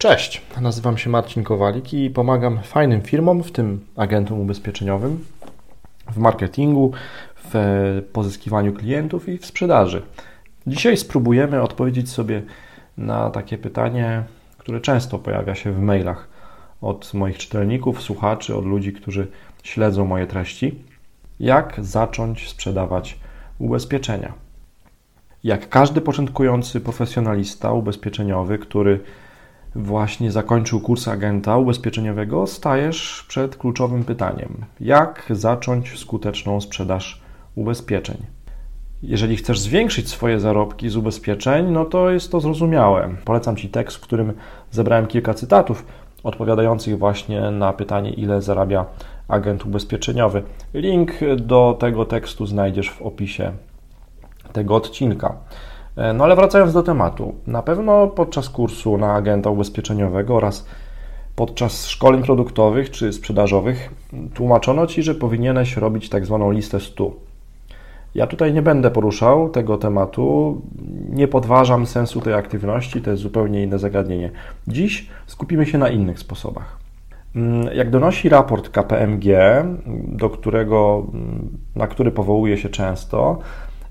[0.00, 5.24] Cześć, nazywam się Marcin Kowalik i pomagam fajnym firmom, w tym agentom ubezpieczeniowym,
[6.12, 6.92] w marketingu,
[7.36, 10.02] w pozyskiwaniu klientów i w sprzedaży.
[10.66, 12.42] Dzisiaj spróbujemy odpowiedzieć sobie
[12.96, 14.22] na takie pytanie,
[14.58, 16.28] które często pojawia się w mailach
[16.80, 19.26] od moich czytelników, słuchaczy, od ludzi, którzy
[19.62, 20.84] śledzą moje treści.
[21.40, 23.18] Jak zacząć sprzedawać
[23.58, 24.32] ubezpieczenia?
[25.44, 29.00] Jak każdy początkujący profesjonalista ubezpieczeniowy, który
[29.74, 37.20] właśnie zakończył kurs agenta ubezpieczeniowego, stajesz przed kluczowym pytaniem: jak zacząć skuteczną sprzedaż
[37.54, 38.16] ubezpieczeń?
[39.02, 43.14] Jeżeli chcesz zwiększyć swoje zarobki z ubezpieczeń, no to jest to zrozumiałe.
[43.24, 44.32] Polecam Ci tekst, w którym
[44.70, 45.86] zebrałem kilka cytatów
[46.22, 48.86] odpowiadających właśnie na pytanie, ile zarabia
[49.28, 50.42] agent ubezpieczeniowy.
[50.74, 53.52] Link do tego tekstu znajdziesz w opisie
[54.52, 55.36] tego odcinka.
[56.00, 60.66] E, no ale wracając do tematu, na pewno podczas kursu na agenta ubezpieczeniowego oraz
[61.36, 63.94] podczas szkoleń produktowych czy sprzedażowych
[64.34, 67.10] tłumaczono Ci, że powinieneś robić tak zwaną listę 100.
[68.14, 70.60] Ja tutaj nie będę poruszał tego tematu,
[71.10, 74.30] nie podważam sensu tej aktywności, to jest zupełnie inne zagadnienie.
[74.68, 76.78] Dziś skupimy się na innych sposobach.
[77.36, 79.26] Mm, jak donosi raport KPMG,
[80.08, 83.38] do którego, mm, na który powołuje się często,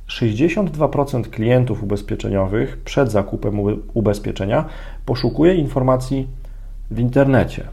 [0.10, 3.60] 62% klientów ubezpieczeniowych przed zakupem
[3.94, 4.66] ubezpieczenia
[5.06, 6.28] poszukuje informacji
[6.92, 7.64] w internecie.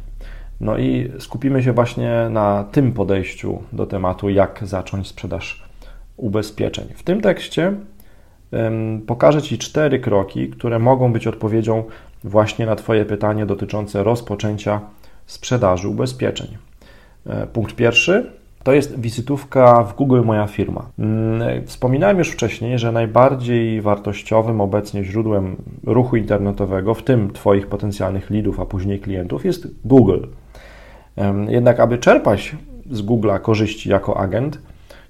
[0.60, 5.62] No i skupimy się właśnie na tym podejściu do tematu, jak zacząć sprzedaż
[6.16, 6.88] ubezpieczeń.
[6.96, 7.72] W tym tekście
[9.06, 11.84] pokażę Ci cztery kroki, które mogą być odpowiedzią
[12.24, 14.80] właśnie na Twoje pytanie dotyczące rozpoczęcia
[15.26, 16.56] sprzedaży ubezpieczeń.
[17.26, 18.32] E, punkt pierwszy
[18.66, 20.86] to jest wizytówka w Google Moja Firma.
[20.98, 28.30] Mm, wspominałem już wcześniej, że najbardziej wartościowym obecnie źródłem ruchu internetowego, w tym Twoich potencjalnych
[28.30, 30.20] leadów, a później klientów, jest Google.
[31.48, 32.56] Jednak, aby czerpać
[32.90, 34.58] z Google'a korzyści jako agent,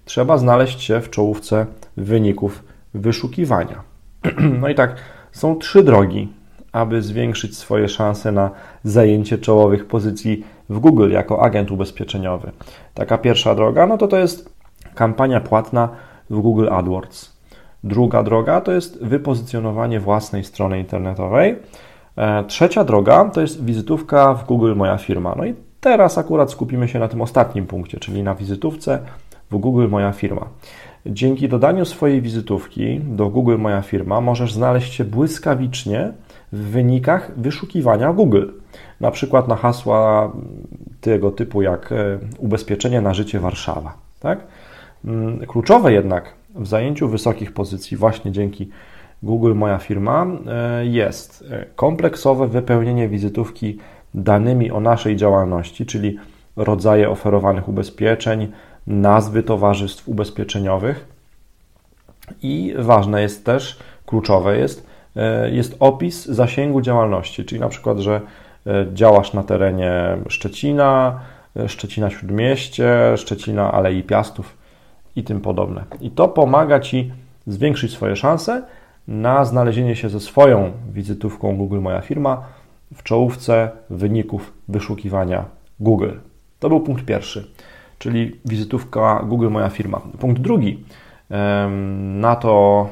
[0.04, 1.66] trzeba znaleźć się w czołówce
[1.96, 2.64] wyników
[2.94, 3.82] wyszukiwania.
[4.60, 4.96] No i tak,
[5.32, 6.28] są trzy drogi,
[6.72, 8.50] aby zwiększyć swoje szanse na
[8.84, 12.52] zajęcie czołowych pozycji w Google jako agent ubezpieczeniowy.
[12.94, 14.56] Taka pierwsza droga, no to to jest
[14.94, 15.88] kampania płatna
[16.30, 17.36] w Google AdWords.
[17.84, 21.56] Druga droga to jest wypozycjonowanie własnej strony internetowej.
[22.16, 25.34] E, trzecia droga to jest wizytówka w Google Moja Firma.
[25.38, 28.98] No i teraz akurat skupimy się na tym ostatnim punkcie, czyli na wizytówce
[29.50, 30.46] w Google Moja Firma.
[31.06, 36.12] Dzięki dodaniu swojej wizytówki do Google Moja Firma możesz znaleźć się błyskawicznie
[36.52, 38.46] w wynikach wyszukiwania Google.
[39.00, 40.32] Na przykład na hasła
[41.00, 43.94] tego typu jak e, ubezpieczenie na życie Warszawa.
[44.20, 44.38] Tak?
[45.04, 48.70] Mm, kluczowe jednak w zajęciu wysokich pozycji właśnie dzięki
[49.22, 53.78] Google Moja Firma e, jest e, kompleksowe wypełnienie wizytówki
[54.14, 56.18] danymi o naszej działalności, czyli
[56.56, 58.52] rodzaje oferowanych ubezpieczeń,
[58.86, 61.06] nazwy towarzystw ubezpieczeniowych
[62.42, 64.85] i ważne jest też, kluczowe jest,
[65.52, 68.20] jest opis zasięgu działalności, czyli na przykład, że
[68.66, 69.92] e, działasz na terenie
[70.28, 71.20] Szczecina,
[71.56, 74.56] e, Szczecina Śródmieście, Szczecina Alei Piastów
[75.16, 75.84] i tym podobne.
[76.00, 77.12] I to pomaga Ci
[77.46, 78.62] zwiększyć swoje szanse
[79.08, 82.42] na znalezienie się ze swoją wizytówką Google Moja Firma
[82.94, 85.44] w czołówce wyników wyszukiwania
[85.80, 86.10] Google.
[86.58, 87.50] To był punkt pierwszy,
[87.98, 90.00] czyli wizytówka Google Moja Firma.
[90.18, 90.84] Punkt drugi,
[92.20, 92.88] na to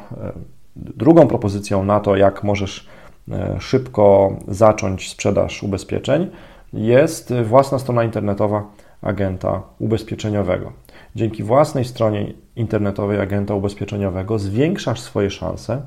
[0.77, 2.89] Drugą propozycją na to, jak możesz
[3.31, 6.31] e, szybko zacząć sprzedaż ubezpieczeń,
[6.73, 8.65] jest własna strona internetowa
[9.03, 10.73] agenta ubezpieczeniowego.
[11.15, 15.83] Dzięki własnej stronie internetowej agenta ubezpieczeniowego zwiększasz swoje szanse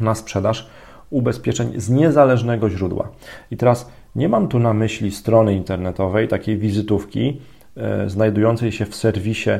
[0.00, 0.70] na sprzedaż
[1.10, 3.08] ubezpieczeń z niezależnego źródła.
[3.50, 7.40] I teraz nie mam tu na myśli strony internetowej, takiej wizytówki
[7.76, 9.50] e, znajdującej się w serwisie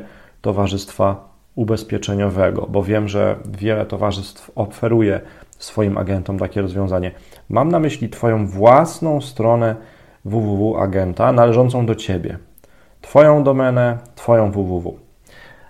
[0.40, 5.20] Towarzystwa ubezpieczeniowego, bo wiem, że wiele towarzystw oferuje
[5.58, 7.10] swoim agentom takie rozwiązanie.
[7.48, 9.76] Mam na myśli Twoją własną stronę
[10.24, 12.38] www.agenta należącą do Ciebie.
[13.00, 14.98] Twoją domenę, Twoją www.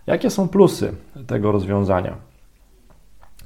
[0.06, 0.93] Jakie są plusy
[1.27, 2.15] tego rozwiązania?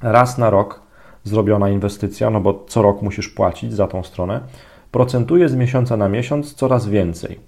[0.02, 0.80] Raz na rok
[1.24, 4.40] zrobiona inwestycja, no bo co rok musisz płacić za tą stronę,
[4.90, 7.40] procentuje z miesiąca na miesiąc coraz więcej.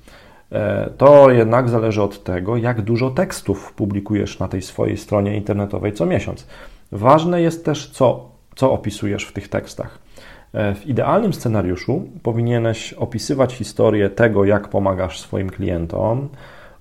[0.52, 5.92] E, to jednak zależy od tego, jak dużo tekstów publikujesz na tej swojej stronie internetowej
[5.92, 6.46] co miesiąc.
[6.92, 9.98] Ważne jest też, co, co opisujesz w tych tekstach.
[10.52, 16.28] E, w idealnym scenariuszu powinieneś opisywać historię tego, jak pomagasz swoim klientom,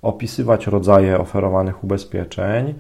[0.01, 2.73] opisywać rodzaje oferowanych ubezpieczeń,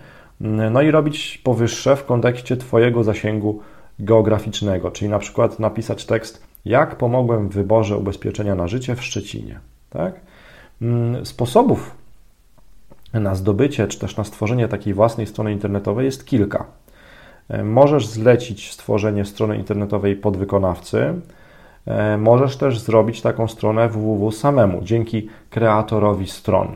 [0.71, 3.59] no i robić powyższe w kontekście Twojego zasięgu
[3.99, 9.59] geograficznego, czyli na przykład napisać tekst Jak pomogłem w wyborze ubezpieczenia na życie w Szczecinie?
[9.89, 10.13] Tak?
[10.81, 11.95] Mm, sposobów
[13.13, 16.65] na zdobycie czy też na stworzenie takiej własnej strony internetowej jest kilka.
[17.49, 21.13] E, możesz zlecić stworzenie strony internetowej podwykonawcy.
[21.85, 26.75] E, możesz też zrobić taką stronę www samemu dzięki kreatorowi stron.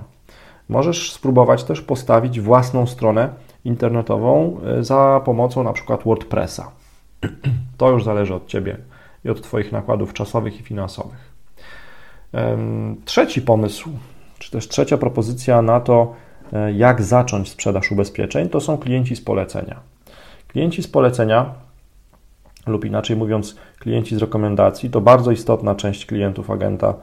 [0.70, 3.30] Możesz spróbować też postawić własną stronę
[3.66, 6.72] internetową e, za pomocą na przykład WordPressa.
[7.78, 8.78] To już zależy od Ciebie
[9.26, 11.29] i od Twoich nakładów czasowych i finansowych.
[13.06, 13.90] Trzeci pomysł,
[14.40, 16.14] czy też trzecia propozycja na to,
[16.54, 19.80] e, jak zacząć sprzedaż ubezpieczeń, to są klienci z polecenia.
[20.48, 21.54] Klienci z polecenia,
[22.68, 26.94] lub inaczej mówiąc, klienci z rekomendacji, to bardzo istotna część klientów agenta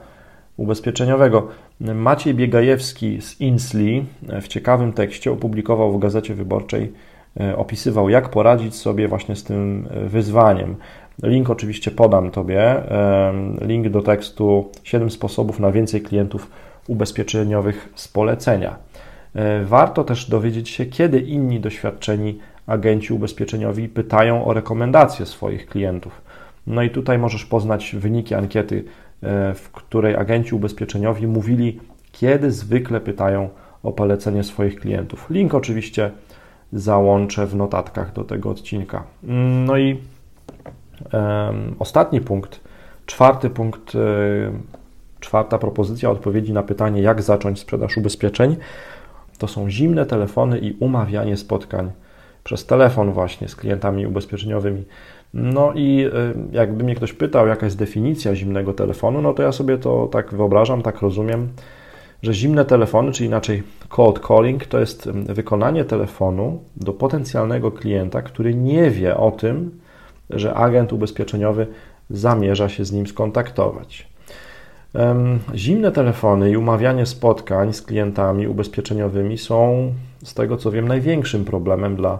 [0.57, 1.47] ubezpieczeniowego.
[1.79, 4.05] Maciej Biegajewski z Insli
[4.41, 6.93] w ciekawym tekście opublikował w Gazecie Wyborczej,
[7.55, 10.75] opisywał, jak poradzić sobie właśnie z tym e, wyzwaniem.
[11.23, 12.83] Link oczywiście podam Tobie.
[13.61, 16.51] Link do tekstu 7 sposobów na więcej klientów
[16.87, 18.75] ubezpieczeniowych z polecenia.
[19.35, 26.21] E, warto też dowiedzieć się, kiedy inni doświadczeni agenci ubezpieczeniowi pytają o rekomendacje swoich klientów.
[26.67, 28.83] No i tutaj możesz poznać wyniki ankiety
[29.23, 31.79] E, w której agenci ubezpieczeniowi mówili,
[32.11, 33.49] kiedy zwykle pytają
[33.83, 35.29] o polecenie swoich klientów.
[35.29, 36.11] Link oczywiście
[36.73, 39.03] załączę w notatkach do tego odcinka.
[39.65, 39.99] No i
[41.13, 42.61] um, ostatni punkt,
[43.05, 43.99] czwarty punkt, e,
[45.19, 48.55] czwarta propozycja odpowiedzi na pytanie, jak zacząć sprzedaż ubezpieczeń,
[49.37, 51.91] to są zimne telefony i umawianie spotkań
[52.43, 54.83] przez telefon właśnie z klientami ubezpieczeniowymi.
[55.33, 59.51] No i y, jakby mnie ktoś pytał, jaka jest definicja zimnego telefonu, no to ja
[59.51, 61.49] sobie to tak wyobrażam, tak rozumiem,
[62.21, 68.55] że zimne telefony, czy inaczej cold calling, to jest wykonanie telefonu do potencjalnego klienta, który
[68.55, 69.79] nie wie o tym,
[70.29, 71.67] że agent ubezpieczeniowy
[72.09, 74.07] zamierza się z nim skontaktować.
[75.55, 79.93] Zimne telefony i umawianie spotkań z klientami ubezpieczeniowymi są,
[80.23, 82.19] z tego co wiem, największym problemem dla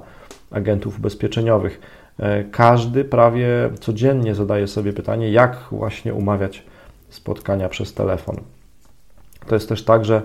[0.51, 1.81] agentów ubezpieczeniowych.
[2.19, 6.63] E, każdy prawie codziennie zadaje sobie pytanie, jak właśnie umawiać
[7.09, 8.35] spotkania przez telefon.
[9.47, 10.21] To jest też tak, że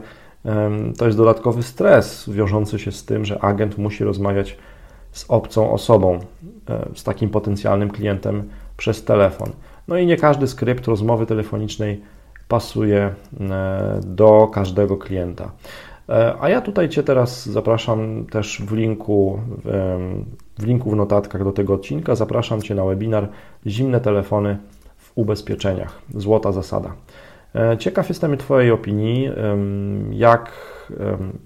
[0.99, 4.57] to jest dodatkowy stres wiążący się z tym, że agent musi rozmawiać
[5.13, 6.19] z obcą osobą,
[6.69, 9.51] e, z takim potencjalnym klientem przez telefon.
[9.89, 12.01] No i nie każdy skrypt rozmowy telefonicznej
[12.49, 15.51] pasuje e, do każdego klienta.
[16.09, 19.41] E, a ja tutaj Cię teraz zapraszam też w linku,
[20.59, 22.15] w linku w notatkach do tego odcinka.
[22.15, 23.29] Zapraszam Cię na webinar
[23.67, 24.59] Zimne telefony
[24.97, 25.99] w ubezpieczeniach.
[26.15, 26.93] Złota zasada.
[27.55, 29.31] E, ciekaw jestem Twojej opinii,
[30.11, 30.53] jak,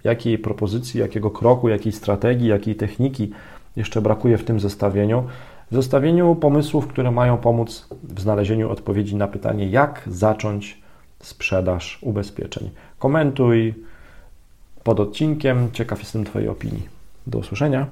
[0.04, 3.30] jakiej propozycji, jakiego kroku, jakiej strategii, jakiej techniki
[3.76, 5.24] jeszcze brakuje w tym zestawieniu.
[5.70, 10.78] W zestawieniu pomysłów, które mają pomóc w znalezieniu odpowiedzi na pytanie, jak zacząć
[11.20, 12.70] sprzedaż ubezpieczeń.
[12.98, 13.74] Komentuj,
[14.84, 15.68] pod odcinkiem.
[15.72, 16.88] Ciekaw jestem Twojej opinii.
[17.26, 17.86] Do usłyszenia.